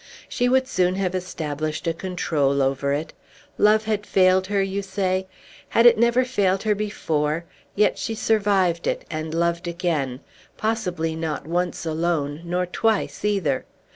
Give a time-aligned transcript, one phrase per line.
[0.27, 3.13] She would soon have established a control over it.
[3.59, 5.27] Love had failed her, you say.
[5.69, 7.45] Had it never failed her before?
[7.75, 10.21] Yet she survived it, and loved again,
[10.57, 13.63] possibly not once alone, nor twice either.